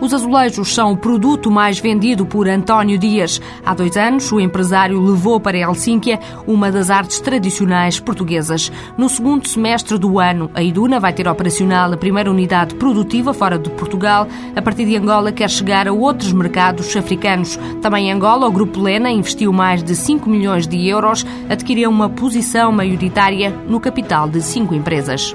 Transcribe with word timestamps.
Os 0.00 0.14
azulejos 0.14 0.74
são 0.74 0.92
o 0.92 0.96
produto 0.96 1.50
mais 1.50 1.78
vendido 1.78 2.24
por 2.24 2.48
António 2.48 2.98
Dias. 2.98 3.40
Há 3.64 3.74
dois 3.74 3.96
anos, 3.98 4.32
o 4.32 4.40
empresário 4.40 4.98
levou 4.98 5.38
para 5.38 5.58
Helsínquia 5.58 6.18
uma 6.46 6.72
das 6.72 6.88
artes 6.88 7.20
tradicionais 7.20 8.00
portuguesas. 8.00 8.72
No 8.96 9.10
segundo 9.10 9.46
semestre 9.46 9.98
do 9.98 10.18
ano, 10.18 10.50
a 10.54 10.62
Iduna 10.62 10.98
vai 10.98 11.12
ter 11.12 11.28
operacional 11.28 11.92
a 11.92 11.98
primeira 11.98 12.30
unidade 12.30 12.74
produtiva 12.76 13.34
fora 13.34 13.58
de 13.58 13.68
Portugal. 13.70 14.26
A 14.56 14.62
partir 14.62 14.86
de 14.86 14.96
Angola, 14.96 15.32
quer 15.32 15.50
chegar 15.50 15.86
a 15.86 15.92
outros 15.92 16.32
mercados 16.32 16.96
africanos. 16.96 17.58
Também 17.82 18.08
em 18.08 18.12
Angola, 18.12 18.48
o 18.48 18.52
Grupo 18.52 18.80
Lena 18.80 19.10
investiu 19.10 19.52
mais 19.52 19.82
de 19.82 19.94
5 19.94 20.30
milhões 20.30 20.66
de 20.66 20.88
euros, 20.88 21.26
adquiriu 21.48 21.90
uma 21.90 22.08
posição 22.08 22.72
maioritária 22.72 23.50
no 23.68 23.78
capital 23.78 24.28
de 24.28 24.40
cinco 24.40 24.74
empresas. 24.74 25.34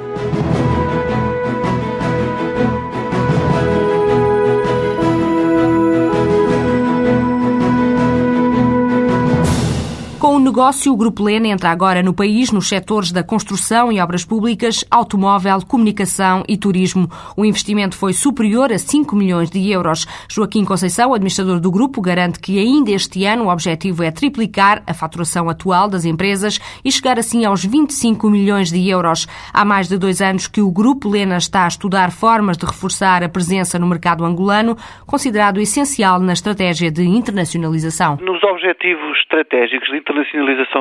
Negócio, 10.46 10.94
o 10.94 10.96
Grupo 10.96 11.24
Lena 11.24 11.48
entra 11.48 11.72
agora 11.72 12.04
no 12.04 12.14
país 12.14 12.52
nos 12.52 12.70
setores 12.70 13.12
da 13.12 13.24
construção 13.24 13.92
e 13.92 14.00
obras 14.00 14.24
públicas, 14.24 14.86
automóvel, 14.92 15.58
comunicação 15.68 16.44
e 16.48 16.56
turismo. 16.56 17.10
O 17.36 17.44
investimento 17.44 17.98
foi 17.98 18.14
superior 18.14 18.72
a 18.72 18.78
5 18.78 19.16
milhões 19.16 19.50
de 19.50 19.72
euros. 19.72 20.06
Joaquim 20.30 20.64
Conceição, 20.64 21.16
administrador 21.16 21.60
do 21.60 21.72
grupo, 21.72 22.00
garante 22.00 22.40
que 22.40 22.60
ainda 22.60 22.92
este 22.92 23.26
ano 23.26 23.46
o 23.46 23.50
objetivo 23.50 24.04
é 24.04 24.12
triplicar 24.12 24.84
a 24.86 24.94
faturação 24.94 25.50
atual 25.50 25.90
das 25.90 26.06
empresas 26.06 26.60
e 26.86 26.92
chegar 26.92 27.18
assim 27.18 27.44
aos 27.44 27.66
25 27.66 28.30
milhões 28.30 28.70
de 28.70 28.88
euros. 28.88 29.26
Há 29.52 29.66
mais 29.66 29.90
de 29.90 29.98
dois 29.98 30.22
anos 30.22 30.48
que 30.48 30.62
o 30.62 30.72
Grupo 30.72 31.10
Lena 31.10 31.38
está 31.38 31.66
a 31.66 31.70
estudar 31.70 32.12
formas 32.12 32.56
de 32.56 32.68
reforçar 32.68 33.24
a 33.24 33.30
presença 33.30 33.80
no 33.80 33.88
mercado 33.88 34.24
angolano, 34.24 34.78
considerado 35.08 35.60
essencial 35.60 36.20
na 36.20 36.34
estratégia 36.34 36.92
de 36.92 37.02
internacionalização. 37.02 38.20
Nos 38.22 38.44
objetivos 38.44 39.18
estratégicos 39.22 39.90
de 39.90 39.98
internacionalização 39.98 40.35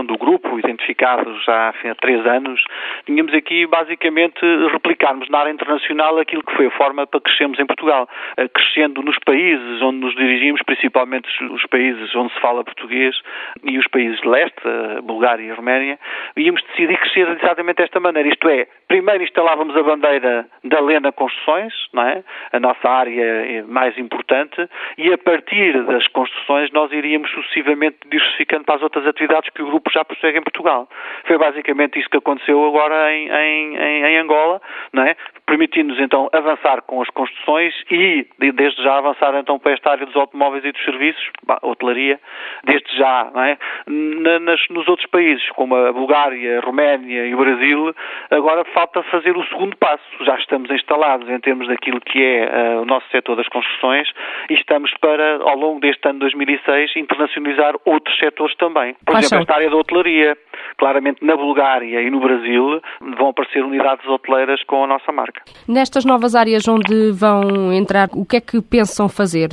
do 0.04 0.18
grupo, 0.18 0.58
identificados 0.58 1.44
já 1.44 1.68
há 1.68 1.94
três 1.94 2.26
anos, 2.26 2.62
tínhamos 3.06 3.32
aqui 3.34 3.66
basicamente 3.66 4.40
replicarmos 4.72 5.28
na 5.28 5.38
área 5.38 5.50
internacional 5.50 6.18
aquilo 6.18 6.42
que 6.42 6.54
foi 6.54 6.66
a 6.66 6.70
forma 6.70 7.06
para 7.06 7.20
crescermos 7.20 7.58
em 7.58 7.66
Portugal, 7.66 8.08
eh, 8.36 8.48
crescendo 8.48 9.02
nos 9.02 9.18
países 9.24 9.82
onde 9.82 9.98
nos 9.98 10.14
dirigimos, 10.14 10.60
principalmente 10.62 11.28
os 11.44 11.64
países 11.66 12.14
onde 12.14 12.32
se 12.32 12.40
fala 12.40 12.64
português 12.64 13.14
e 13.62 13.78
os 13.78 13.86
países 13.88 14.20
de 14.20 14.28
leste, 14.28 14.62
Bulgária 15.02 15.42
e 15.42 15.52
Roménia, 15.52 15.98
íamos 16.36 16.62
decidir 16.62 16.96
crescer 16.98 17.28
exatamente 17.28 17.76
desta 17.76 18.00
maneira, 18.00 18.28
isto 18.28 18.48
é, 18.48 18.66
primeiro 18.88 19.22
instalávamos 19.22 19.76
a 19.76 19.82
bandeira 19.82 20.46
da 20.64 20.80
Lena 20.80 21.12
Construções, 21.12 21.72
não 21.92 22.02
é? 22.02 22.24
a 22.52 22.60
nossa 22.60 22.88
área 22.88 23.64
mais 23.66 23.96
importante, 23.98 24.68
e 24.98 25.12
a 25.12 25.18
partir 25.18 25.82
das 25.84 26.06
construções 26.08 26.70
nós 26.72 26.90
iríamos 26.92 27.30
sucessivamente 27.30 27.96
diversificando 28.10 28.64
para 28.64 28.76
as 28.76 28.82
outras 28.82 29.06
atividades 29.06 29.43
que 29.50 29.62
o 29.62 29.66
grupo 29.66 29.90
já 29.90 30.04
prossegue 30.04 30.38
em 30.38 30.42
Portugal. 30.42 30.88
Foi 31.26 31.38
basicamente 31.38 31.98
isso 31.98 32.08
que 32.08 32.16
aconteceu 32.16 32.64
agora 32.66 33.12
em, 33.12 33.28
em, 33.28 33.76
em 33.76 34.18
Angola, 34.18 34.60
não 34.92 35.02
é? 35.02 35.16
permitindo-nos 35.46 36.00
então 36.00 36.28
avançar 36.32 36.82
com 36.82 37.02
as 37.02 37.08
construções 37.10 37.74
e, 37.90 38.26
desde 38.54 38.82
já, 38.82 38.98
avançar 38.98 39.34
então 39.36 39.58
para 39.58 39.72
esta 39.72 39.90
área 39.90 40.06
dos 40.06 40.16
automóveis 40.16 40.64
e 40.64 40.72
dos 40.72 40.84
serviços, 40.84 41.30
hotelaria, 41.62 42.18
desde 42.64 42.96
já, 42.96 43.30
não 43.32 43.42
é? 43.42 43.58
Nas, 43.86 44.60
nos 44.70 44.88
outros 44.88 45.08
países, 45.08 45.46
como 45.50 45.76
a 45.76 45.92
Bulgária, 45.92 46.58
a 46.58 46.64
Roménia 46.64 47.26
e 47.26 47.34
o 47.34 47.38
Brasil, 47.38 47.94
agora 48.30 48.64
falta 48.72 49.02
fazer 49.04 49.36
o 49.36 49.44
segundo 49.44 49.76
passo. 49.76 50.02
Já 50.22 50.36
estamos 50.36 50.70
instalados 50.70 51.28
em 51.28 51.38
termos 51.40 51.68
daquilo 51.68 52.00
que 52.00 52.22
é 52.22 52.76
uh, 52.78 52.82
o 52.82 52.84
nosso 52.84 53.06
setor 53.10 53.36
das 53.36 53.48
construções 53.48 54.08
e 54.48 54.54
estamos 54.54 54.92
para, 55.00 55.36
ao 55.42 55.56
longo 55.56 55.80
deste 55.80 56.08
ano 56.08 56.20
2006, 56.20 56.96
internacionalizar 56.96 57.74
outros 57.84 58.16
setores 58.18 58.54
também. 58.56 58.94
Por 59.04 59.16
exemplo, 59.34 59.42
esta 59.42 59.54
área 59.54 59.70
da 59.70 59.76
hotelaria. 59.76 60.36
Claramente, 60.76 61.24
na 61.24 61.36
Bulgária 61.36 62.00
e 62.00 62.10
no 62.10 62.18
Brasil 62.18 62.80
vão 63.16 63.28
aparecer 63.28 63.62
unidades 63.62 64.04
hoteleiras 64.08 64.62
com 64.64 64.82
a 64.82 64.86
nossa 64.88 65.12
marca. 65.12 65.42
Nestas 65.68 66.04
novas 66.04 66.34
áreas 66.34 66.66
onde 66.66 67.12
vão 67.12 67.72
entrar, 67.72 68.08
o 68.12 68.24
que 68.24 68.36
é 68.36 68.40
que 68.40 68.60
pensam 68.60 69.08
fazer? 69.08 69.50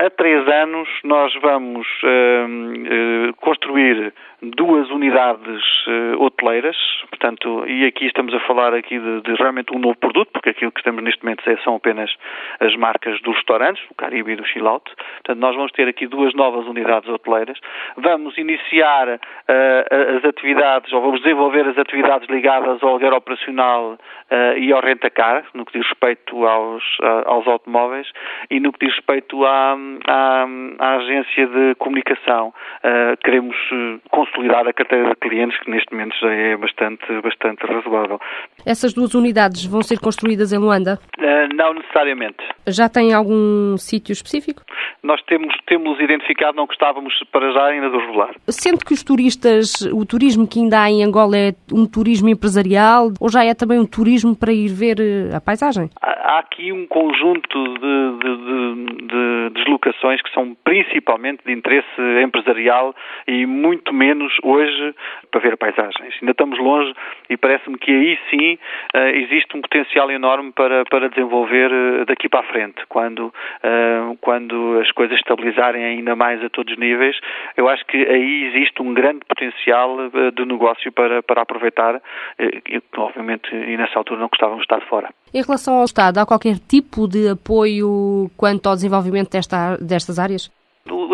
Há 0.00 0.08
três 0.08 0.48
anos 0.48 0.88
nós 1.04 1.30
vamos 1.42 1.86
uh, 2.02 3.28
uh, 3.28 3.34
construir 3.36 4.14
duas 4.42 4.88
unidades 4.90 5.62
uh, 5.86 6.22
hoteleiras, 6.22 6.76
portanto, 7.10 7.66
e 7.66 7.84
aqui 7.84 8.06
estamos 8.06 8.32
a 8.32 8.40
falar 8.40 8.72
aqui 8.72 8.98
de, 8.98 9.20
de, 9.20 9.34
realmente 9.34 9.74
um 9.74 9.78
novo 9.78 9.96
produto, 9.96 10.30
porque 10.32 10.48
aquilo 10.48 10.72
que 10.72 10.82
temos 10.82 11.04
neste 11.04 11.22
momento 11.22 11.42
são 11.62 11.76
apenas 11.76 12.10
as 12.60 12.74
marcas 12.76 13.20
dos 13.20 13.36
restaurantes, 13.36 13.86
do 13.88 13.94
Caribe 13.94 14.32
e 14.32 14.36
do 14.36 14.46
Chill 14.46 14.66
Out. 14.66 14.90
Portanto, 14.96 15.38
nós 15.38 15.54
vamos 15.54 15.72
ter 15.72 15.86
aqui 15.86 16.06
duas 16.06 16.32
novas 16.34 16.66
unidades 16.66 17.08
hoteleiras. 17.10 17.58
Vamos 17.98 18.38
iniciar 18.38 19.08
uh, 19.08 20.16
as 20.16 20.24
atividades, 20.24 20.90
ou 20.94 21.02
vamos 21.02 21.20
desenvolver 21.20 21.66
as 21.68 21.76
atividades 21.76 22.26
ligadas 22.30 22.82
ao 22.82 22.88
aluguer 22.88 23.12
operacional 23.12 23.98
uh, 24.30 24.58
e 24.58 24.72
ao 24.72 24.80
rentacar, 24.80 25.44
no 25.52 25.66
que 25.66 25.78
diz 25.78 25.86
respeito 25.86 26.46
aos, 26.46 26.82
aos 27.26 27.46
automóveis, 27.46 28.10
e 28.50 28.58
no 28.58 28.72
que 28.72 28.86
diz 28.86 28.94
respeito 28.94 29.44
à, 29.44 29.76
à, 30.06 30.46
à 30.78 30.96
agência 30.96 31.46
de 31.46 31.74
comunicação. 31.76 32.52
queremos 33.24 33.56
consolidar 34.10 34.66
a 34.66 34.72
carteira 34.72 35.10
de 35.10 35.16
clientes, 35.16 35.58
que 35.60 35.70
neste 35.70 35.92
momento 35.92 36.14
já 36.20 36.30
é 36.32 36.56
bastante, 36.56 37.06
bastante 37.22 37.66
razoável. 37.66 38.20
Essas 38.64 38.92
duas 38.92 39.14
unidades 39.14 39.64
vão 39.64 39.82
ser 39.82 39.98
construídas 39.98 40.52
em 40.52 40.58
Luanda? 40.58 40.98
Uh, 41.18 41.54
não 41.54 41.74
necessariamente. 41.74 42.38
Já 42.66 42.88
tem 42.88 43.12
algum 43.12 43.76
sítio 43.76 44.12
específico? 44.12 44.62
Nós 45.02 45.22
temos, 45.22 45.54
temos 45.66 45.98
identificado, 46.00 46.56
não 46.56 46.66
gostávamos 46.66 47.14
para 47.32 47.52
já 47.52 47.64
ainda 47.66 47.90
de 47.90 47.96
revelar. 47.96 48.34
Sendo 48.48 48.84
que 48.84 48.92
os 48.92 49.02
turistas, 49.02 49.80
o 49.92 50.04
turismo 50.04 50.46
que 50.46 50.60
ainda 50.60 50.82
há 50.82 50.90
em 50.90 51.02
Angola 51.02 51.36
é 51.36 51.52
um 51.72 51.86
turismo 51.86 52.28
empresarial 52.28 53.12
ou 53.20 53.30
já 53.30 53.44
é 53.44 53.54
também 53.54 53.78
um 53.78 53.86
turismo 53.86 54.36
para 54.36 54.52
ir 54.52 54.68
ver 54.68 55.00
eh, 55.00 55.34
a 55.34 55.40
paisagem? 55.40 55.88
Aqui 56.40 56.72
um 56.72 56.86
conjunto 56.86 57.64
de, 57.64 58.18
de, 58.18 58.36
de, 58.36 59.06
de 59.08 59.50
deslocações 59.50 60.22
que 60.22 60.32
são 60.32 60.56
principalmente 60.64 61.44
de 61.44 61.52
interesse 61.52 62.00
empresarial 62.24 62.94
e 63.28 63.44
muito 63.44 63.92
menos 63.92 64.32
hoje 64.42 64.94
para 65.30 65.40
ver 65.42 65.58
paisagens. 65.58 66.14
Ainda 66.18 66.30
estamos 66.30 66.58
longe 66.58 66.94
e 67.28 67.36
parece-me 67.36 67.76
que 67.76 67.90
aí 67.90 68.18
sim 68.30 68.54
uh, 68.54 68.98
existe 69.16 69.54
um 69.54 69.60
potencial 69.60 70.10
enorme 70.10 70.50
para, 70.52 70.82
para 70.86 71.10
desenvolver 71.10 71.70
uh, 71.70 72.06
daqui 72.06 72.26
para 72.26 72.40
a 72.40 72.44
frente. 72.44 72.86
Quando, 72.88 73.26
uh, 73.26 74.16
quando 74.22 74.80
as 74.80 74.90
coisas 74.92 75.18
estabilizarem 75.18 75.84
ainda 75.84 76.16
mais 76.16 76.42
a 76.42 76.48
todos 76.48 76.72
os 76.72 76.78
níveis, 76.78 77.20
eu 77.54 77.68
acho 77.68 77.84
que 77.84 77.98
aí 77.98 78.44
existe 78.44 78.80
um 78.80 78.94
grande 78.94 79.20
potencial 79.28 80.08
de 80.34 80.44
negócio 80.46 80.90
para, 80.92 81.22
para 81.22 81.42
aproveitar 81.42 82.00
e, 82.38 82.82
obviamente, 82.96 83.54
e 83.54 83.76
nessa 83.76 83.98
altura 83.98 84.20
não 84.20 84.28
gostávamos 84.28 84.66
de 84.66 84.72
estar 84.72 84.80
fora. 84.88 85.10
Em 85.32 85.42
relação 85.42 85.74
ao 85.74 85.84
Estado, 85.84 86.18
há 86.18 86.26
qualquer 86.30 86.60
tipo 86.60 87.08
de 87.08 87.30
apoio 87.30 88.30
quanto 88.36 88.68
ao 88.68 88.76
desenvolvimento 88.76 89.32
desta, 89.32 89.76
destas 89.78 90.16
áreas? 90.16 90.48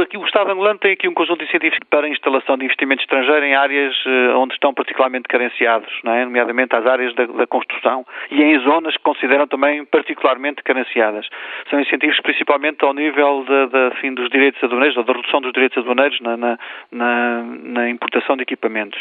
Aqui 0.01 0.17
o 0.17 0.25
Estado 0.25 0.51
angolano 0.51 0.79
tem 0.79 0.93
aqui 0.93 1.09
um 1.09 1.15
conjunto 1.15 1.41
de 1.41 1.45
incentivos 1.47 1.79
para 1.91 2.07
a 2.07 2.09
instalação 2.09 2.57
de 2.57 2.65
investimento 2.65 3.03
estrangeiro 3.03 3.45
em 3.45 3.55
áreas 3.55 3.95
uh, 4.07 4.39
onde 4.39 4.55
estão 4.55 4.73
particularmente 4.73 5.29
carenciados, 5.29 5.91
é? 6.05 6.25
nomeadamente 6.25 6.75
as 6.75 6.87
áreas 6.87 7.15
da, 7.15 7.27
da, 7.27 7.47
construção 7.47 8.07
e 8.31 8.43
em 8.43 8.59
zonas 8.61 8.97
que 8.97 9.03
consideram 9.03 9.47
também 9.47 9.85
particularmente 9.85 10.63
carenciadas. 10.63 11.27
São 11.69 11.81
incentivos 11.81 12.19
principalmente 12.21 12.85
ao 12.85 12.95
nível 12.95 13.45
de, 13.47 13.67
de, 13.67 13.97
assim, 13.97 14.15
dos 14.15 14.29
direitos 14.31 14.63
aduaneiros, 14.63 14.97
ou 14.97 15.05
da 15.05 15.13
redução 15.13 15.41
dos 15.41 15.53
direitos 15.53 15.79
aduaneiros 15.79 16.21
na, 16.21 16.37
na, 16.37 16.59
na, 16.93 17.43
na, 17.43 17.91
importação 17.91 18.37
de 18.37 18.43
equipamentos. 18.43 19.01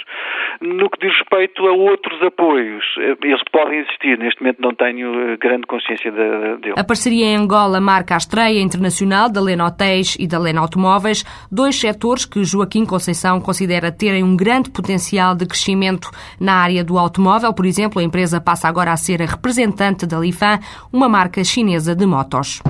No 0.62 0.90
que 0.90 1.00
diz 1.00 1.16
respeito 1.18 1.68
a 1.68 1.72
outros 1.72 2.22
apoios, 2.24 2.84
eh, 3.00 3.16
eles 3.24 3.42
podem 3.52 3.80
existir, 3.80 4.18
neste 4.18 4.42
momento 4.42 4.62
não 4.62 4.74
tenho 4.74 5.32
eh, 5.32 5.38
grande 5.38 5.66
consciência 5.68 6.12
deles. 6.12 6.78
A 6.78 6.84
parceria 6.84 7.26
em 7.26 7.36
Angola 7.36 7.80
marca 7.80 8.16
a 8.16 8.18
estreia 8.18 8.62
internacional 8.62 9.32
da 9.32 9.42
Lena 9.42 9.66
Hotéis 9.68 10.16
e 10.20 10.28
da 10.28 10.40
Lena 10.56 10.62
automóveis, 10.62 11.26
dois 11.52 11.78
setores 11.80 12.26
que 12.26 12.44
Joaquim 12.44 12.86
Conceição 12.86 13.42
considera 13.42 13.92
terem 13.92 14.24
um 14.24 14.36
grande 14.36 14.70
potencial 14.70 15.36
de 15.36 15.46
crescimento. 15.46 16.10
Na 16.40 16.54
área 16.54 16.84
do 16.84 16.98
automóvel, 16.98 17.54
por 17.54 17.66
exemplo, 17.66 18.00
a 18.00 18.04
empresa 18.04 18.40
passa 18.40 18.68
agora 18.68 18.94
a 18.94 18.98
ser 18.98 19.22
a 19.22 19.26
representante 19.26 20.06
da 20.06 20.18
Lifan, 20.18 20.60
uma 20.92 21.10
marca 21.10 21.44
chinesa 21.44 21.94
de 21.94 22.06
motos. 22.06 22.62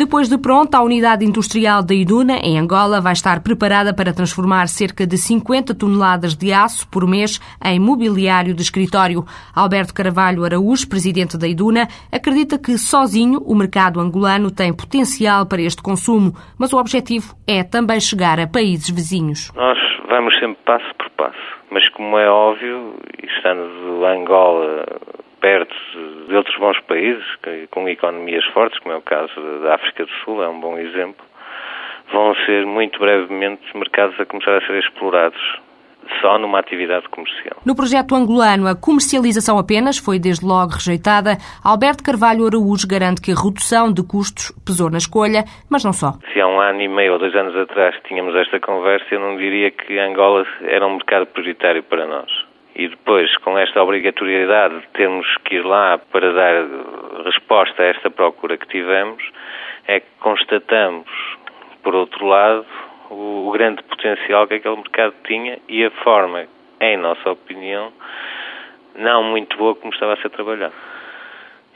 Depois 0.00 0.30
de 0.30 0.38
pronta, 0.38 0.78
a 0.78 0.82
unidade 0.82 1.26
industrial 1.26 1.82
da 1.82 1.92
Iduna, 1.92 2.38
em 2.42 2.58
Angola, 2.58 3.02
vai 3.02 3.12
estar 3.12 3.42
preparada 3.42 3.94
para 3.94 4.14
transformar 4.14 4.66
cerca 4.66 5.06
de 5.06 5.18
50 5.18 5.74
toneladas 5.74 6.34
de 6.34 6.54
aço 6.54 6.88
por 6.90 7.06
mês 7.06 7.38
em 7.62 7.78
mobiliário 7.78 8.54
de 8.54 8.62
escritório. 8.62 9.26
Alberto 9.54 9.92
Carvalho 9.92 10.42
Araújo, 10.42 10.88
presidente 10.88 11.36
da 11.36 11.46
Iduna, 11.46 11.86
acredita 12.10 12.58
que 12.58 12.78
sozinho 12.78 13.40
o 13.44 13.54
mercado 13.54 14.00
angolano 14.00 14.50
tem 14.50 14.74
potencial 14.74 15.44
para 15.44 15.60
este 15.60 15.82
consumo, 15.82 16.32
mas 16.58 16.72
o 16.72 16.78
objetivo 16.78 17.36
é 17.46 17.62
também 17.62 18.00
chegar 18.00 18.40
a 18.40 18.46
países 18.46 18.88
vizinhos. 18.88 19.52
Nós 19.54 19.76
vamos 20.08 20.32
sempre 20.40 20.56
passo 20.64 20.94
por 20.96 21.10
passo, 21.10 21.36
mas 21.70 21.86
como 21.90 22.16
é 22.16 22.26
óbvio, 22.26 22.94
estando 23.22 24.06
Angola 24.06 24.86
perto 25.40 25.74
de 26.28 26.34
outros 26.34 26.56
bons 26.58 26.78
países, 26.80 27.24
com 27.70 27.88
economias 27.88 28.44
fortes, 28.46 28.78
como 28.80 28.94
é 28.94 28.98
o 28.98 29.02
caso 29.02 29.32
da 29.62 29.74
África 29.74 30.04
do 30.04 30.12
Sul, 30.24 30.42
é 30.42 30.48
um 30.48 30.60
bom 30.60 30.78
exemplo, 30.78 31.24
vão 32.12 32.34
ser 32.46 32.66
muito 32.66 32.98
brevemente 32.98 33.62
mercados 33.76 34.18
a 34.20 34.26
começar 34.26 34.56
a 34.56 34.66
ser 34.66 34.78
explorados 34.78 35.40
só 36.20 36.38
numa 36.38 36.58
atividade 36.58 37.08
comercial. 37.08 37.56
No 37.64 37.76
projeto 37.76 38.14
angolano, 38.14 38.66
a 38.66 38.74
comercialização 38.74 39.58
apenas 39.58 39.98
foi 39.98 40.18
desde 40.18 40.44
logo 40.44 40.72
rejeitada. 40.72 41.36
Alberto 41.62 42.02
Carvalho 42.02 42.46
Araújo 42.46 42.86
garante 42.88 43.20
que 43.20 43.30
a 43.30 43.34
redução 43.34 43.92
de 43.92 44.02
custos 44.02 44.52
pesou 44.64 44.90
na 44.90 44.98
escolha, 44.98 45.44
mas 45.70 45.84
não 45.84 45.92
só. 45.92 46.14
Se 46.32 46.40
há 46.40 46.46
um 46.46 46.60
ano 46.60 46.80
e 46.80 46.88
meio 46.88 47.12
ou 47.12 47.18
dois 47.18 47.34
anos 47.34 47.54
atrás 47.56 47.94
tínhamos 48.08 48.34
esta 48.34 48.58
conversa, 48.58 49.06
eu 49.12 49.20
não 49.20 49.36
diria 49.36 49.70
que 49.70 49.98
Angola 49.98 50.44
era 50.62 50.86
um 50.86 50.94
mercado 50.94 51.26
prioritário 51.26 51.82
para 51.82 52.06
nós. 52.06 52.49
E 52.74 52.88
depois, 52.88 53.36
com 53.38 53.58
esta 53.58 53.82
obrigatoriedade 53.82 54.80
de 54.80 54.86
termos 54.88 55.26
que 55.44 55.56
ir 55.56 55.64
lá 55.64 55.98
para 55.98 56.32
dar 56.32 56.64
resposta 57.24 57.82
a 57.82 57.86
esta 57.86 58.10
procura 58.10 58.56
que 58.56 58.68
tivemos, 58.68 59.22
é 59.86 60.00
que 60.00 60.06
constatamos, 60.20 61.10
por 61.82 61.94
outro 61.94 62.26
lado, 62.26 62.66
o, 63.10 63.48
o 63.48 63.50
grande 63.50 63.82
potencial 63.82 64.46
que 64.46 64.54
aquele 64.54 64.76
mercado 64.76 65.14
tinha 65.24 65.58
e 65.68 65.84
a 65.84 65.90
forma, 65.90 66.46
em 66.80 66.96
nossa 66.96 67.30
opinião, 67.30 67.92
não 68.94 69.24
muito 69.24 69.56
boa 69.56 69.74
como 69.74 69.92
estava 69.92 70.14
a 70.14 70.16
ser 70.18 70.30
trabalhado. 70.30 70.74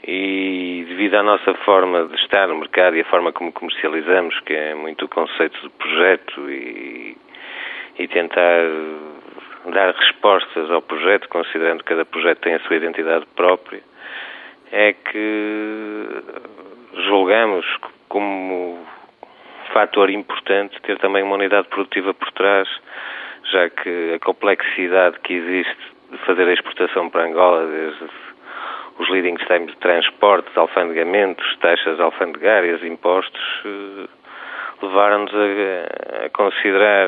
E 0.07 0.85
devido 0.87 1.15
à 1.15 1.23
nossa 1.23 1.53
forma 1.65 2.05
de 2.05 2.15
estar 2.15 2.47
no 2.47 2.55
mercado 2.59 2.95
e 2.95 3.01
a 3.01 3.05
forma 3.05 3.33
como 3.33 3.51
comercializamos, 3.51 4.39
que 4.41 4.53
é 4.53 4.75
muito 4.75 5.05
o 5.05 5.09
conceito 5.09 5.59
de 5.61 5.69
projeto 5.69 6.49
e, 6.49 7.17
e 7.97 8.07
tentar 8.07 8.61
dar 9.71 9.93
respostas 9.93 10.69
ao 10.71 10.81
projeto, 10.81 11.27
considerando 11.29 11.83
que 11.83 11.89
cada 11.89 12.05
projeto 12.05 12.39
tem 12.39 12.55
a 12.55 12.59
sua 12.61 12.75
identidade 12.75 13.25
própria, 13.35 13.81
é 14.71 14.93
que 14.93 16.23
julgamos 17.07 17.65
como 18.07 18.85
fator 19.73 20.09
importante 20.09 20.79
ter 20.81 20.97
também 20.99 21.23
uma 21.23 21.35
unidade 21.35 21.67
produtiva 21.67 22.13
por 22.13 22.31
trás, 22.31 22.67
já 23.51 23.69
que 23.69 24.13
a 24.15 24.19
complexidade 24.19 25.19
que 25.19 25.33
existe 25.33 25.95
de 26.11 26.17
fazer 26.19 26.47
a 26.47 26.53
exportação 26.53 27.09
para 27.09 27.25
Angola, 27.25 27.65
desde 27.67 28.05
os 28.97 29.09
leading 29.09 29.35
times 29.35 29.71
de 29.71 29.77
transportes, 29.77 30.55
alfandegamentos, 30.57 31.45
taxas 31.57 31.99
alfandegárias, 31.99 32.83
impostos, 32.83 33.41
eh, 33.65 34.07
levaram-nos 34.83 35.33
a, 35.33 36.25
a, 36.25 36.29
considerar 36.29 37.07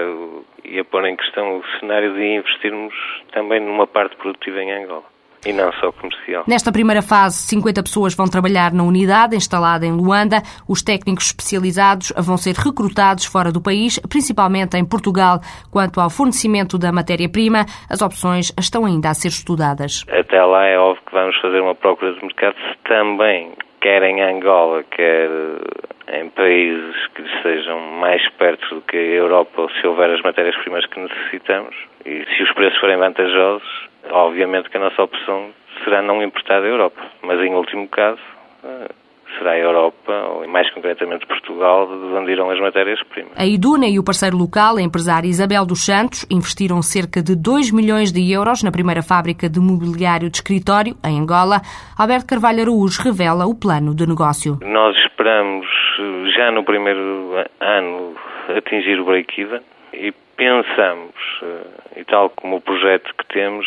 e 0.63 0.79
a 0.79 0.85
pôr 0.85 1.05
em 1.05 1.15
questão 1.15 1.57
o 1.57 1.63
cenário 1.79 2.13
de 2.13 2.23
investirmos 2.23 2.93
também 3.31 3.59
numa 3.59 3.87
parte 3.87 4.15
produtiva 4.17 4.61
em 4.61 4.71
Angola. 4.71 5.03
E 5.45 5.53
não 5.53 5.71
só 5.73 5.91
comercial. 5.91 6.43
Nesta 6.47 6.71
primeira 6.71 7.01
fase, 7.01 7.37
50 7.47 7.83
pessoas 7.83 8.15
vão 8.15 8.27
trabalhar 8.27 8.73
na 8.73 8.83
unidade 8.83 9.35
instalada 9.35 9.85
em 9.85 9.91
Luanda. 9.91 10.41
Os 10.67 10.81
técnicos 10.81 11.27
especializados 11.27 12.11
vão 12.17 12.37
ser 12.37 12.55
recrutados 12.55 13.25
fora 13.25 13.51
do 13.51 13.61
país, 13.61 13.99
principalmente 14.09 14.75
em 14.75 14.83
Portugal. 14.83 15.39
Quanto 15.71 16.01
ao 16.01 16.09
fornecimento 16.09 16.77
da 16.77 16.91
matéria-prima, 16.91 17.65
as 17.89 18.01
opções 18.01 18.51
estão 18.59 18.83
ainda 18.83 19.09
a 19.09 19.13
ser 19.13 19.29
estudadas. 19.29 20.03
Até 20.09 20.43
lá 20.43 20.65
é 20.65 20.77
óbvio 20.77 21.03
que 21.05 21.13
vamos 21.13 21.39
fazer 21.39 21.61
uma 21.61 21.75
procura 21.75 22.13
de 22.13 22.21
mercado 22.23 22.55
se 22.55 22.77
também, 22.89 23.53
quer 23.79 24.01
em 24.03 24.21
Angola, 24.21 24.83
quer 24.83 25.29
em 26.13 26.29
países 26.29 27.07
que 27.15 27.23
sejam 27.41 27.79
mais 27.99 28.27
perto 28.37 28.75
do 28.75 28.81
que 28.81 28.97
a 28.97 28.99
Europa, 28.99 29.67
se 29.79 29.87
houver 29.87 30.09
as 30.11 30.21
matérias-primas 30.21 30.85
que 30.85 30.99
necessitamos, 30.99 31.75
e 32.05 32.25
se 32.25 32.43
os 32.43 32.53
preços 32.53 32.79
forem 32.79 32.97
vantajosos, 32.97 33.87
Obviamente 34.11 34.69
que 34.69 34.77
a 34.77 34.79
nossa 34.79 35.01
opção 35.01 35.49
será 35.83 36.01
não 36.01 36.21
importar 36.23 36.61
da 36.61 36.67
Europa, 36.67 37.01
mas 37.21 37.39
em 37.41 37.53
último 37.53 37.87
caso 37.87 38.19
eh, 38.63 38.87
será 39.37 39.51
a 39.51 39.57
Europa, 39.57 40.13
ou 40.29 40.47
mais 40.47 40.69
concretamente 40.73 41.25
Portugal, 41.27 41.87
de 41.87 42.15
onde 42.15 42.31
irão 42.31 42.49
as 42.49 42.59
matérias-primas. 42.59 43.33
A 43.35 43.45
Iduna 43.45 43.87
e 43.87 43.99
o 43.99 44.03
parceiro 44.03 44.37
local, 44.37 44.77
a 44.77 44.81
empresária 44.81 45.27
Isabel 45.27 45.65
dos 45.65 45.85
Santos, 45.85 46.25
investiram 46.31 46.81
cerca 46.81 47.21
de 47.21 47.35
2 47.35 47.71
milhões 47.71 48.11
de 48.11 48.31
euros 48.31 48.63
na 48.63 48.71
primeira 48.71 49.03
fábrica 49.03 49.49
de 49.49 49.59
mobiliário 49.59 50.29
de 50.29 50.37
escritório, 50.37 50.95
em 51.05 51.19
Angola. 51.19 51.61
Alberto 51.97 52.25
Carvalho 52.25 52.61
Araújo 52.61 53.01
revela 53.03 53.45
o 53.45 53.53
plano 53.53 53.93
de 53.93 54.07
negócio. 54.07 54.57
Nós 54.61 54.95
esperamos, 54.97 55.67
já 56.35 56.51
no 56.51 56.63
primeiro 56.63 57.33
ano, 57.59 58.15
atingir 58.55 58.99
o 58.99 59.05
break-even 59.05 59.61
e 59.93 60.11
pensamos, 60.35 61.15
eh, 61.41 61.99
e 62.01 62.03
tal 62.05 62.29
como 62.29 62.57
o 62.57 62.61
projeto 62.61 63.13
que 63.15 63.25
temos, 63.27 63.65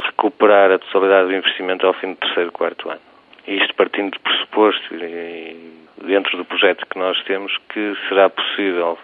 recuperar 0.00 0.70
a 0.70 0.78
totalidade 0.78 1.28
do 1.28 1.34
investimento 1.34 1.86
ao 1.86 1.94
fim 1.94 2.12
do 2.12 2.16
terceiro, 2.16 2.52
quarto 2.52 2.88
ano. 2.88 3.00
Isto 3.46 3.74
partindo 3.74 4.12
de 4.12 4.18
pressuposto 4.20 4.94
e 4.94 5.72
dentro 6.04 6.36
do 6.36 6.44
projeto 6.44 6.86
que 6.86 6.98
nós 6.98 7.20
temos 7.24 7.56
que 7.68 7.96
será 8.08 8.30
possível 8.30 8.98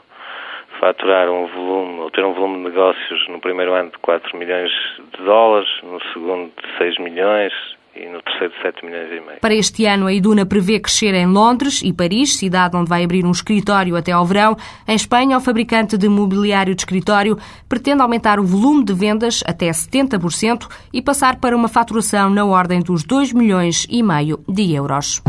faturar 0.79 1.29
um 1.29 1.47
volume, 1.47 2.00
ou 2.00 2.11
ter 2.11 2.25
um 2.25 2.33
volume 2.33 2.59
de 2.59 2.65
negócios 2.71 3.29
no 3.29 3.41
primeiro 3.41 3.73
ano 3.73 3.91
de 3.91 3.99
4 3.99 4.37
milhões 4.37 4.71
de 5.17 5.25
dólares, 5.25 5.69
no 5.83 6.00
segundo 6.12 6.53
de 6.62 6.79
6 6.79 6.99
milhões, 6.99 7.53
e 7.99 8.09
no 8.09 8.23
terceiro 8.23 8.53
7 8.62 8.85
milhões 8.85 9.09
e 9.09 9.21
meio. 9.21 9.41
Para 9.41 9.55
este 9.55 9.85
ano, 9.87 10.06
a 10.06 10.12
Iduna 10.12 10.47
prevê 10.47 10.79
crescer 10.79 11.15
em 11.15 11.27
Londres 11.27 11.83
e 11.83 11.93
Paris, 11.93 12.37
cidade 12.37 12.77
onde 12.77 12.89
vai 12.89 13.05
abrir 13.05 13.25
um 13.25 13.31
escritório 13.31 13.97
até 13.97 14.12
ao 14.12 14.25
verão. 14.25 14.56
Em 14.87 14.95
Espanha, 14.95 15.37
o 15.37 15.41
fabricante 15.41 15.99
de 15.99 16.09
mobiliário 16.09 16.75
de 16.75 16.83
escritório 16.83 17.39
pretende 17.69 18.03
aumentar 18.03 18.39
o 18.39 18.45
volume 18.45 18.85
de 18.85 18.95
vendas 18.95 19.43
até 19.47 19.71
70% 19.71 20.69
e 20.93 21.03
passar 21.03 21.37
para 21.37 21.56
uma 21.56 21.69
faturação 21.69 22.31
na 22.31 22.45
ordem 22.45 22.81
dos 22.81 23.03
2 23.05 23.33
milhões 23.33 23.87
e 23.91 24.03
meio 24.03 24.41
de 24.49 24.73
euros. 24.73 25.23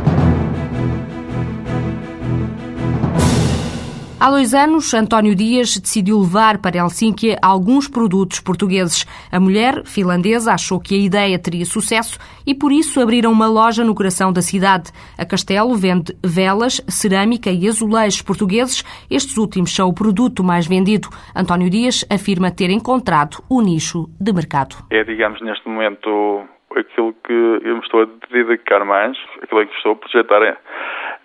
Há 4.21 4.29
dois 4.29 4.53
anos, 4.53 4.93
António 4.93 5.33
Dias 5.33 5.77
decidiu 5.77 6.19
levar 6.19 6.61
para 6.61 6.77
Helsínquia 6.77 7.37
alguns 7.41 7.87
produtos 7.87 8.41
portugueses. 8.41 9.05
A 9.31 9.39
mulher 9.39 9.85
finlandesa 9.85 10.51
achou 10.51 10.77
que 10.77 10.93
a 10.93 10.97
ideia 10.97 11.39
teria 11.39 11.63
sucesso 11.63 12.19
e 12.45 12.53
por 12.53 12.69
isso 12.69 12.99
abriram 12.99 13.31
uma 13.31 13.47
loja 13.47 13.81
no 13.81 13.95
coração 13.95 14.33
da 14.33 14.41
cidade. 14.41 14.91
A 15.17 15.25
Castelo 15.25 15.73
vende 15.73 16.13
velas, 16.21 16.81
cerâmica 16.89 17.49
e 17.49 17.65
azulejos 17.65 18.21
portugueses. 18.21 18.83
Estes 19.09 19.37
últimos 19.37 19.73
são 19.73 19.87
o 19.87 19.95
produto 19.95 20.43
mais 20.43 20.67
vendido. 20.67 21.07
António 21.33 21.69
Dias 21.69 22.05
afirma 22.11 22.51
ter 22.51 22.69
encontrado 22.71 23.37
o 23.49 23.61
nicho 23.61 24.09
de 24.19 24.33
mercado. 24.33 24.75
É, 24.91 25.01
digamos, 25.05 25.39
neste 25.41 25.65
momento 25.65 26.43
aquilo 26.75 27.13
que 27.25 27.33
eu 27.33 27.75
me 27.75 27.81
estou 27.81 28.01
a 28.01 28.07
dedicar 28.29 28.83
mais, 28.83 29.17
aquilo 29.41 29.65
que 29.65 29.75
estou 29.75 29.93
a 29.93 29.95
projetar 29.95 30.41
é 30.43 30.57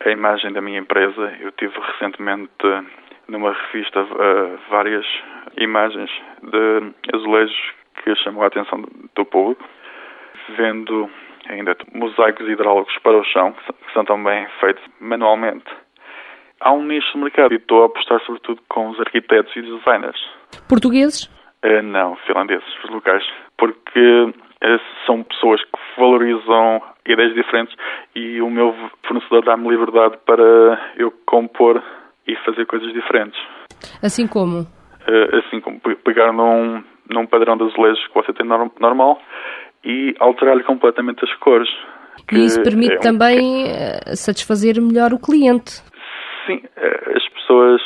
a 0.01 0.11
imagem 0.11 0.53
da 0.53 0.61
minha 0.61 0.79
empresa. 0.79 1.33
Eu 1.41 1.53
tive 1.53 1.75
recentemente 1.79 2.51
numa 3.29 3.53
revista 3.53 4.03
uh, 4.03 4.59
várias 4.71 5.07
imagens 5.57 6.11
de 6.43 7.17
azulejos 7.17 7.73
que 8.03 8.15
chamam 8.17 8.43
a 8.43 8.47
atenção 8.47 8.85
do 9.15 9.25
público, 9.25 9.65
vendo 10.57 11.09
ainda 11.49 11.77
mosaicos 11.93 12.49
hidráulicos 12.49 12.97
para 12.99 13.19
o 13.19 13.25
chão, 13.25 13.53
que 13.53 13.93
são 13.93 14.05
também 14.05 14.47
feitos 14.61 14.85
manualmente. 15.01 15.65
Há 16.61 16.73
um 16.73 16.85
nicho 16.85 17.13
de 17.13 17.19
mercado 17.19 17.53
e 17.53 17.57
estou 17.57 17.83
a 17.83 17.87
apostar 17.87 18.21
sobretudo 18.21 18.61
com 18.69 18.91
os 18.91 19.01
arquitetos 19.01 19.55
e 19.57 19.63
designers. 19.63 20.19
Portugueses? 20.69 21.25
Uh, 21.65 21.83
não, 21.83 22.17
finlandeses, 22.27 22.67
os 22.85 22.91
locais. 22.91 23.25
Porque 23.57 24.35
são 25.07 25.23
pessoas 25.23 25.63
que 25.63 25.79
valorizam 25.99 26.83
ideias 27.07 27.35
diferentes 27.35 27.75
e 28.15 28.41
o 28.41 28.51
meu 28.51 28.75
fornecedor 29.07 29.45
dá-me 29.45 29.69
liberdade 29.69 30.17
para 30.25 30.93
eu 30.97 31.13
compor 31.27 31.83
e 32.27 32.35
fazer 32.37 32.67
coisas 32.67 32.93
diferentes. 32.93 33.39
Assim 34.03 34.27
como? 34.27 34.61
Uh, 34.61 35.37
assim 35.39 35.61
como 35.61 35.79
pegar 35.81 36.33
num, 36.33 36.83
num 37.11 37.27
padrão 37.27 37.57
de 37.57 37.65
azulejos 37.65 38.07
que 38.07 38.15
você 38.15 38.33
tem 38.33 38.47
normal 38.47 39.21
e 39.85 40.15
alterar-lhe 40.19 40.65
completamente 40.65 41.23
as 41.25 41.35
cores. 41.37 41.69
E 42.33 42.45
isso 42.45 42.63
permite 42.63 42.95
é 42.95 42.99
um... 42.99 43.01
também 43.01 43.67
eh, 43.67 44.17
satisfazer 44.17 44.81
melhor 44.81 45.13
o 45.13 45.19
cliente. 45.19 45.83
Sim, 46.47 46.63
eh, 46.77 47.13
as 47.17 47.29
pessoas 47.29 47.83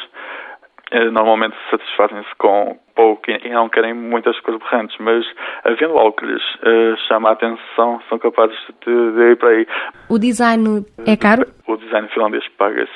normalmente 1.13 1.57
satisfazem-se 1.71 2.35
com 2.39 2.79
pouco 2.99 3.31
e 3.31 3.49
não 3.49 3.69
querem 3.69 3.95
muitas 3.95 4.39
cores 4.41 4.59
berrantes, 4.59 4.97
mas 4.99 5.25
havendo 5.63 5.97
algo 5.97 6.13
que 6.15 6.27
lhes 6.27 6.43
uh, 6.57 6.97
chama 7.07 7.29
a 7.29 7.33
atenção, 7.33 8.03
são 8.09 8.19
capazes 8.19 8.59
de, 8.85 9.13
de, 9.13 9.23
ir 9.31 9.37
para 9.37 9.51
aí. 9.51 9.67
O 10.09 10.19
design 10.19 10.85
é 11.07 11.17
caro? 11.17 11.47
O 11.69 11.77
design 11.77 12.09
finlandês 12.09 12.45
paga-se 12.59 12.91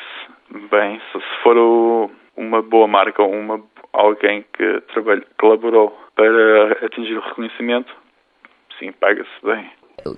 bem. 0.68 1.00
Se, 1.12 1.20
for 1.44 1.56
o, 1.56 2.10
uma 2.36 2.60
boa 2.60 2.88
marca 2.88 3.22
uma, 3.22 3.62
alguém 3.92 4.44
que 4.56 4.80
trabalha, 4.92 5.24
colaborou 5.38 5.96
para 6.16 6.84
atingir 6.84 7.16
o 7.16 7.20
reconhecimento, 7.20 7.94
sim, 8.80 8.90
paga-se 8.90 9.30
bem. 9.44 9.70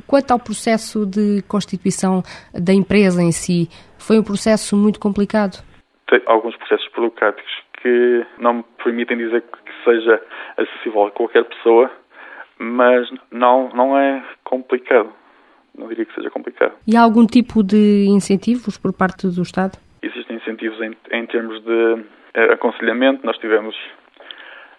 Quanto 0.07 0.31
ao 0.31 0.39
processo 0.39 1.05
de 1.05 1.43
constituição 1.47 2.23
da 2.55 2.73
empresa 2.73 3.23
em 3.23 3.33
si, 3.33 3.69
foi 3.99 4.19
um 4.19 4.25
processo 4.25 4.75
muito 4.77 4.99
complicado? 4.99 5.63
Tem 6.09 6.23
alguns 6.25 6.57
processos 6.57 6.89
burocráticos 6.95 7.64
que 7.85 8.25
não 8.39 8.55
me 8.55 8.65
permitem 8.83 9.19
dizer 9.19 9.43
que 9.43 9.85
seja 9.85 10.19
acessível 10.57 11.05
a 11.05 11.11
qualquer 11.11 11.45
pessoa, 11.45 11.91
mas 12.59 13.13
não, 13.31 13.69
não 13.75 13.99
é 13.99 14.25
complicado. 14.43 15.13
Não 15.77 15.89
diria 15.89 16.07
que 16.07 16.15
seja 16.15 16.31
complicado. 16.31 16.73
E 16.87 16.97
há 16.97 17.03
algum 17.03 17.27
tipo 17.27 17.63
de 17.63 18.07
incentivos 18.09 18.79
por 18.79 18.95
parte 18.95 19.27
do 19.27 19.43
Estado? 19.43 19.77
Existem 20.01 20.37
incentivos 20.37 20.81
em, 20.81 20.97
em 21.11 21.27
termos 21.27 21.63
de 21.63 22.05
eh, 22.33 22.53
aconselhamento. 22.55 23.27
Nós 23.27 23.37
tivemos 23.37 23.77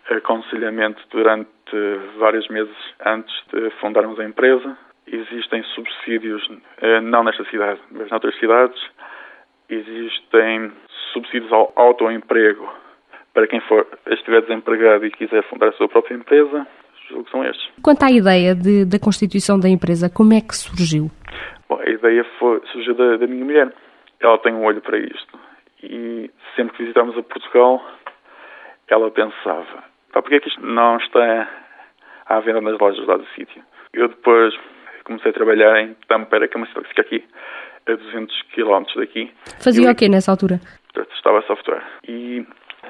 aconselhamento 0.10 1.02
durante 1.12 1.50
vários 2.18 2.48
meses 2.48 2.76
antes 3.06 3.36
de 3.54 3.70
fundarmos 3.82 4.20
a 4.20 4.24
empresa. 4.24 4.76
Existem 5.06 5.62
subsídios, 5.76 6.42
eh, 6.82 7.02
não 7.02 7.24
nesta 7.24 7.44
cidade, 7.52 7.80
mas 7.92 8.10
noutras 8.10 8.36
cidades. 8.40 8.82
Existem 9.70 10.72
subsídios 11.14 11.52
ao 11.52 11.72
autoemprego 11.76 12.85
para 13.36 13.48
quem 13.48 13.60
for, 13.60 13.86
estiver 14.08 14.42
desempregado 14.42 15.06
e 15.06 15.12
quiser 15.12 15.44
fundar 15.44 15.68
a 15.68 15.74
sua 15.74 15.90
própria 15.90 16.16
empresa. 16.16 16.66
Julgo 17.10 17.26
que 17.26 17.32
são 17.32 17.44
estes. 17.44 17.70
Quanto 17.84 18.02
à 18.04 18.10
ideia 18.10 18.56
de, 18.56 18.86
da 18.86 18.98
constituição 18.98 19.60
da 19.60 19.70
empresa, 19.70 20.10
como 20.10 20.34
é 20.34 20.42
que 20.42 20.56
surgiu? 20.56 21.12
Bom, 21.70 21.80
a 21.80 21.90
ideia 21.90 22.26
foi, 22.40 22.62
surgiu 22.72 22.96
da, 22.96 23.18
da 23.18 23.28
minha 23.28 23.44
mulher. 23.44 23.72
Ela 24.20 24.40
tem 24.40 24.54
um 24.54 24.64
olho 24.64 24.82
para 24.82 24.98
isto. 24.98 25.38
E 25.84 26.32
sempre 26.56 26.76
que 26.78 26.84
visitamos 26.84 27.16
a 27.18 27.22
Portugal, 27.22 27.86
ela 28.88 29.12
pensava: 29.12 29.84
pá, 30.14 30.22
porquê 30.22 30.36
é 30.36 30.40
que 30.40 30.48
isto 30.48 30.66
não 30.66 30.98
está 30.98 31.48
à 32.26 32.40
venda 32.40 32.62
nas 32.62 32.80
lojas 32.80 33.06
lá 33.06 33.18
do 33.18 33.28
sítio? 33.36 33.62
Eu 33.94 34.08
depois 34.08 34.56
comecei 35.04 35.30
a 35.30 35.34
trabalhar 35.34 35.80
em 35.82 35.94
Tampere, 36.08 36.48
que 36.48 36.56
é 36.56 36.58
uma 36.58 36.68
cidade 36.68 36.88
que 36.88 36.96
fica 36.96 37.02
aqui 37.02 37.24
a 37.88 37.96
200 37.96 38.42
km 38.54 38.84
daqui. 38.96 39.32
Fazia 39.62 39.92
o 39.92 39.96
quê 39.96 40.10
nessa 40.10 40.32
altura? 40.32 40.60
Estava 41.14 41.42
software. 41.44 41.84
E 42.08 42.46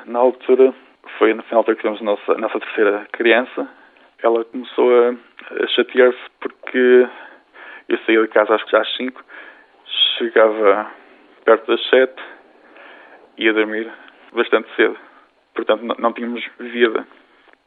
na 0.06 0.20
altura, 0.20 0.74
foi 1.18 1.34
no 1.34 1.44
final 1.44 1.64
que 1.64 1.76
tivemos 1.76 2.02
a 2.02 2.04
nossa, 2.04 2.32
a 2.32 2.38
nossa 2.38 2.60
terceira 2.60 3.08
criança, 3.12 3.70
ela 4.22 4.44
começou 4.46 4.90
a, 4.92 5.64
a 5.64 5.68
chatear-se 5.68 6.20
porque 6.40 7.08
eu 7.90 7.98
saía 8.06 8.22
de 8.22 8.28
casa 8.30 8.56
acho 8.56 8.66
que 8.66 8.72
já 8.72 8.82
às 8.82 8.96
5, 8.96 9.24
chegava 10.18 10.92
perto 11.44 11.68
das 11.68 11.90
7, 11.90 12.14
ia 13.38 13.54
dormir 13.54 13.92
bastante 14.34 14.68
cedo. 14.76 14.98
Portanto, 15.54 15.84
não, 15.84 15.96
não 15.98 16.14
tínhamos 16.14 16.44
vida, 16.60 17.08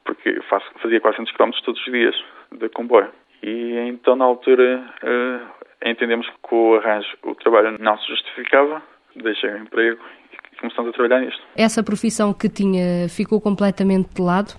porque 0.04 0.28
eu 0.30 0.42
fazia 0.80 1.00
400 1.00 1.32
km 1.32 1.50
todos 1.64 1.80
os 1.80 1.92
dias 1.92 2.24
de 2.52 2.68
comboio. 2.70 3.10
E 3.42 3.76
então, 3.88 4.16
na 4.16 4.24
altura, 4.24 4.82
uh, 5.02 5.88
entendemos 5.88 6.28
que 6.28 6.54
o 6.54 6.76
arranjo, 6.76 7.16
o 7.22 7.34
trabalho 7.36 7.76
não 7.78 7.96
se 7.98 8.08
justificava, 8.08 8.82
deixei 9.14 9.50
o 9.50 9.58
emprego 9.58 10.02
e 10.27 10.27
começamos 10.60 10.90
a 10.90 10.92
trabalhar 10.92 11.20
nisto. 11.20 11.42
Essa 11.56 11.82
profissão 11.82 12.32
que 12.32 12.48
tinha 12.48 13.08
ficou 13.08 13.40
completamente 13.40 14.14
de 14.14 14.22
lado? 14.22 14.54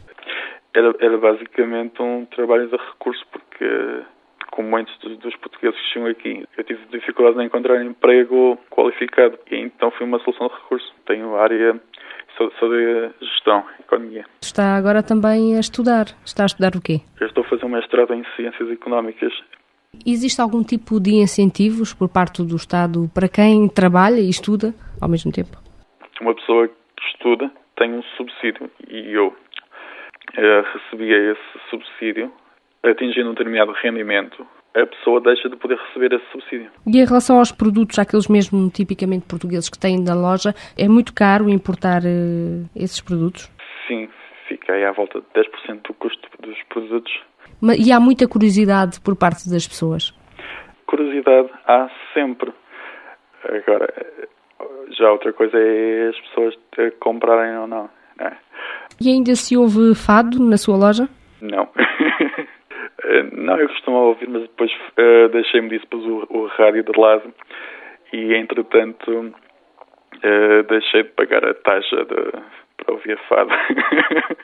Era, 0.73 0.93
era 0.99 1.17
basicamente 1.17 2.01
um 2.01 2.25
trabalho 2.25 2.67
de 2.67 2.77
recurso, 2.77 3.25
porque 3.31 4.03
como 4.51 4.69
muitos 4.69 4.93
dos 5.19 5.35
portugueses 5.37 5.79
que 5.79 5.93
chegam 5.93 6.09
aqui, 6.09 6.45
eu 6.57 6.63
tive 6.63 6.79
dificuldade 6.91 7.41
em 7.41 7.45
encontrar 7.45 7.83
emprego 7.83 8.57
qualificado 8.69 9.37
e 9.51 9.55
então 9.55 9.91
foi 9.91 10.05
uma 10.05 10.19
solução 10.19 10.47
de 10.47 10.53
recurso. 10.53 10.93
Tenho 11.05 11.35
área 11.35 11.79
sou, 12.39 12.51
sou 12.59 12.69
de 12.69 13.11
gestão, 13.21 13.63
economia. 13.79 14.25
Está 14.41 14.75
agora 14.75 15.03
também 15.03 15.57
a 15.57 15.59
estudar. 15.59 16.07
Está 16.25 16.43
a 16.43 16.45
estudar 16.45 16.75
o 16.75 16.81
quê? 16.81 17.01
Eu 17.19 17.27
estou 17.27 17.43
a 17.43 17.47
fazer 17.47 17.65
um 17.65 17.69
mestrado 17.69 18.13
em 18.13 18.23
ciências 18.35 18.71
económicas. 18.71 19.33
Existe 20.05 20.39
algum 20.39 20.63
tipo 20.63 20.99
de 20.99 21.15
incentivos 21.15 21.93
por 21.93 22.07
parte 22.07 22.43
do 22.43 22.55
Estado 22.55 23.09
para 23.13 23.27
quem 23.27 23.67
trabalha 23.67 24.19
e 24.19 24.29
estuda 24.29 24.73
ao 25.01 25.09
mesmo 25.09 25.31
tempo? 25.31 25.57
Uma 26.21 26.35
pessoa 26.35 26.67
que 26.67 27.05
estuda 27.13 27.51
tem 27.77 27.93
um 27.93 28.03
subsídio 28.17 28.69
e 28.87 29.13
eu 29.13 29.27
uh, 29.27 30.63
recebia 30.73 31.31
esse 31.31 31.69
subsídio 31.69 32.31
atingindo 32.83 33.29
um 33.29 33.33
determinado 33.33 33.71
rendimento 33.71 34.45
a 34.75 34.85
pessoa 34.85 35.19
deixa 35.21 35.49
de 35.49 35.55
poder 35.55 35.77
receber 35.77 36.13
esse 36.13 36.25
subsídio. 36.31 36.71
E 36.85 36.99
em 36.99 37.05
relação 37.05 37.39
aos 37.39 37.51
produtos, 37.51 37.97
aqueles 37.97 38.27
mesmo 38.27 38.69
tipicamente 38.69 39.25
portugueses 39.25 39.69
que 39.69 39.79
têm 39.79 40.01
na 40.01 40.13
loja, 40.13 40.53
é 40.77 40.87
muito 40.87 41.13
caro 41.13 41.49
importar 41.49 42.01
uh, 42.01 42.69
esses 42.75 43.01
produtos? 43.01 43.51
Sim, 43.87 44.07
fica 44.47 44.73
aí 44.73 44.85
à 44.85 44.91
volta 44.91 45.21
de 45.21 45.25
10% 45.33 45.87
do 45.87 45.93
custo 45.95 46.29
dos 46.39 46.61
produtos. 46.69 47.11
E 47.77 47.91
há 47.91 47.99
muita 47.99 48.27
curiosidade 48.27 49.01
por 49.01 49.17
parte 49.17 49.49
das 49.49 49.67
pessoas? 49.67 50.13
Curiosidade 50.85 51.49
há 51.67 51.89
sempre. 52.13 52.51
Agora, 53.43 53.91
já 54.97 55.11
outra 55.11 55.33
coisa 55.33 55.57
é 55.57 56.09
as 56.09 56.19
pessoas 56.21 56.55
comprarem 56.99 57.57
ou 57.57 57.67
não. 57.67 57.89
É? 58.19 58.33
E 59.01 59.09
ainda 59.09 59.33
se 59.35 59.55
ouve 59.55 59.95
fado 59.95 60.39
na 60.39 60.57
sua 60.57 60.75
loja? 60.75 61.07
Não. 61.41 61.69
Eh, 63.03 63.23
não, 63.31 63.57
eu 63.57 63.69
costumo 63.69 63.97
ouvir, 63.97 64.27
mas 64.27 64.41
depois 64.41 64.71
uh, 64.71 65.29
deixei-me 65.29 65.69
disso, 65.69 65.87
pus 65.87 66.03
o, 66.05 66.27
o, 66.29 66.47
rádio 66.47 66.83
de 66.83 66.99
lado 66.99 67.33
e, 68.11 68.33
entretanto, 68.35 69.09
uh, 69.09 70.63
deixei 70.67 71.03
de 71.03 71.09
pagar 71.09 71.45
a 71.45 71.53
taxa 71.53 72.05
de, 72.05 72.31
para 72.77 72.93
ouvir 72.93 73.13
a 73.13 73.17
fado. 73.29 73.51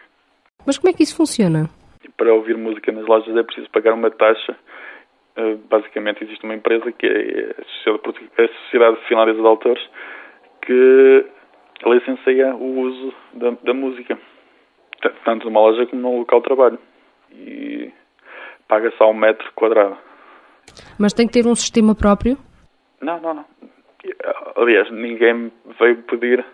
mas 0.66 0.78
como 0.78 0.90
é 0.90 0.94
que 0.94 1.04
isso 1.04 1.18
funciona? 1.18 1.70
Para 2.16 2.34
ouvir 2.34 2.56
música 2.56 2.94
nas 2.94 3.06
lojas 3.06 3.36
é 3.36 3.44
preciso 3.44 3.70
pagar 3.72 3.94
uma 3.94 4.10
taxa. 4.10 4.56
Uh, 5.38 5.58
basicamente, 5.70 6.24
existe 6.24 6.46
uma 6.46 6.56
empresa 6.56 6.90
que 6.94 7.06
é 7.06 7.56
a 7.60 8.48
Sociedade 8.64 8.98
Finlandesa 9.10 9.42
de 9.42 9.48
Autores 9.48 9.84
que 10.66 11.26
licencia 11.86 12.56
o 12.56 12.80
uso 12.80 13.14
da, 13.34 13.52
da 13.64 13.74
música, 13.74 14.18
tanto 15.24 15.46
numa 15.46 15.60
loja 15.60 15.86
como 15.86 16.02
num 16.02 16.20
local 16.20 16.40
de 16.40 16.46
trabalho. 16.46 16.80
E 17.32 17.92
paga 18.68 18.92
só 18.98 19.10
um 19.10 19.14
metro 19.14 19.52
quadrado. 19.54 19.98
Mas 21.00 21.14
tem 21.14 21.28
que 21.28 21.34
ter 21.34 21.48
um 21.48 21.56
sistema 21.56 21.94
próprio? 21.96 22.38
Não, 23.02 23.20
não, 23.20 23.34
não. 23.34 23.46
Aliás, 24.56 24.90
ninguém 24.92 25.52
veio 25.80 25.98
pedir 26.04 26.46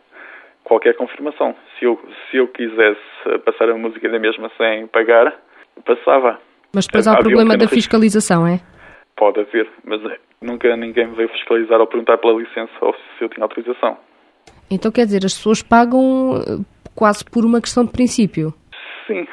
qualquer 0.64 0.96
confirmação. 0.96 1.56
Se 1.78 1.86
eu, 1.86 2.00
se 2.30 2.38
eu 2.38 2.48
quisesse 2.48 3.00
passar 3.46 3.70
a 3.70 3.76
música 3.76 4.10
da 4.10 4.20
mesma 4.20 4.50
sem 4.58 4.88
pagar, 4.88 5.36
passava. 5.86 6.40
Mas 6.74 6.88
depois 6.88 7.08
há 7.08 7.14
o 7.14 7.20
problema 7.20 7.54
um 7.54 7.58
da 7.58 7.68
fiscalização, 7.68 8.48
é? 8.48 8.62
Pode 9.16 9.40
haver, 9.40 9.70
mas 9.84 10.02
nunca 10.42 10.76
ninguém 10.76 11.08
veio 11.14 11.30
fiscalizar 11.30 11.80
ou 11.80 11.88
perguntar 11.88 12.18
pela 12.18 12.40
licença 12.40 12.72
ou 12.82 12.94
se 12.94 13.24
eu 13.24 13.30
tinha 13.30 13.44
autorização. 13.44 13.98
Então 14.70 14.92
quer 14.92 15.06
dizer, 15.06 15.26
as 15.26 15.34
pessoas 15.34 15.62
pagam 15.62 16.36
eh, 16.38 16.64
quase 16.96 17.24
por 17.26 17.46
uma 17.46 17.62
questão 17.62 17.86
de 17.86 17.92
princípio? 17.92 18.54
Sim, 19.06 19.28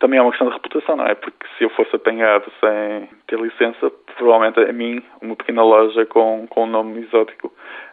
também 0.00 0.18
é 0.18 0.22
uma 0.22 0.30
questão 0.30 0.48
de 0.48 0.54
reputação, 0.54 0.96
não 0.96 1.06
é? 1.06 1.14
Porque 1.14 1.46
se 1.56 1.64
eu 1.64 1.70
fosse 1.70 1.94
apanhado 1.94 2.50
sem 2.58 3.08
ter 3.26 3.38
licença, 3.38 3.92
provavelmente 4.16 4.58
a 4.58 4.72
mim, 4.72 5.02
uma 5.20 5.36
pequena 5.36 5.62
loja 5.62 6.06
com, 6.06 6.46
com 6.48 6.64
um 6.64 6.66
nome 6.66 7.00
exótico, 7.02 7.52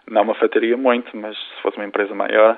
não 0.10 0.24
me 0.24 0.32
afetaria 0.32 0.78
muito, 0.78 1.16
mas 1.16 1.38
se 1.38 1.62
fosse 1.62 1.78
uma 1.78 1.86
empresa 1.86 2.16
maior, 2.16 2.58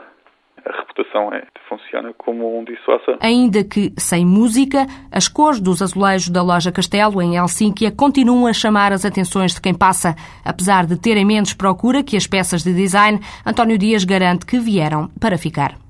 a 0.66 0.80
reputação 0.80 1.34
é, 1.34 1.46
funciona 1.68 2.14
como 2.18 2.60
um 2.60 2.64
dissuasor. 2.64 3.18
Ainda 3.22 3.64
que 3.64 3.94
sem 3.98 4.26
música, 4.26 4.86
as 5.12 5.28
cores 5.28 5.60
dos 5.60 5.82
azulejos 5.82 6.30
da 6.30 6.42
loja 6.42 6.72
Castelo 6.72 7.22
em 7.22 7.36
Helsínquia 7.36 7.92
continuam 7.92 8.48
a 8.48 8.54
chamar 8.54 8.92
as 8.92 9.06
atenções 9.06 9.54
de 9.54 9.62
quem 9.62 9.74
passa. 9.74 10.16
Apesar 10.44 10.86
de 10.86 10.98
terem 10.98 11.26
menos 11.26 11.54
procura 11.54 12.04
que 12.04 12.18
as 12.18 12.28
peças 12.28 12.64
de 12.64 12.74
design, 12.74 13.20
António 13.46 13.78
Dias 13.78 14.04
garante 14.04 14.46
que 14.46 14.60
vieram 14.60 15.10
para 15.20 15.38
ficar. 15.38 15.89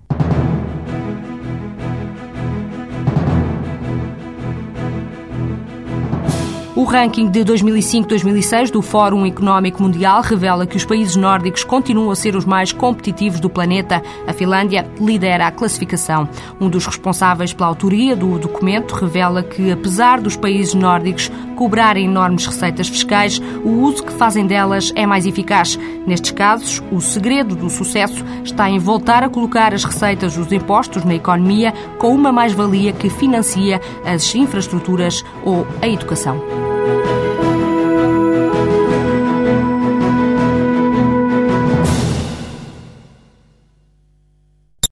O 6.80 6.86
ranking 6.86 7.30
de 7.30 7.42
2005-2006 7.42 8.72
do 8.72 8.82
Fórum 8.82 9.26
Económico 9.26 9.84
Mundial 9.84 10.22
revela 10.22 10.66
que 10.66 10.78
os 10.78 10.86
países 10.86 11.18
nórdicos 11.18 11.66
continuam 11.66 12.10
a 12.10 12.16
ser 12.16 12.38
os 12.38 12.46
mais 12.46 12.72
competitivos 12.72 13.42
do 13.42 13.50
planeta. 13.50 14.02
A 14.26 14.32
Finlândia 14.32 14.90
lidera 14.98 15.46
a 15.46 15.52
classificação. 15.52 16.30
Um 16.58 16.70
dos 16.70 16.86
responsáveis 16.86 17.52
pela 17.52 17.68
autoria 17.68 18.16
do 18.16 18.40
documento 18.40 18.96
revela 18.96 19.44
que, 19.44 19.70
apesar 19.70 20.22
dos 20.22 20.38
países 20.38 20.74
nórdicos 20.74 21.30
cobrarem 21.58 22.06
enormes 22.06 22.46
receitas 22.46 22.88
fiscais, 22.88 23.42
o 23.62 23.82
uso 23.82 24.02
que 24.02 24.14
fazem 24.14 24.48
delas 24.48 24.94
é 24.96 25.06
mais 25.06 25.26
eficaz. 25.26 25.78
Nestes 26.08 26.32
casos, 26.32 26.82
o 26.94 27.02
segredo 27.02 27.58
do 27.58 27.70
sucesso 27.70 28.24
está 28.42 28.70
em 28.70 28.80
voltar 28.80 29.22
a 29.22 29.30
colocar 29.30 29.74
as 29.74 29.84
receitas 29.84 30.38
dos 30.38 30.50
impostos 30.50 31.04
na 31.04 31.16
economia 31.16 31.74
com 31.98 32.16
uma 32.16 32.32
mais-valia 32.32 32.94
que 32.94 33.10
financia 33.10 33.82
as 34.06 34.34
infraestruturas 34.34 35.26
ou 35.44 35.68
a 35.82 35.88
educação. 35.90 36.69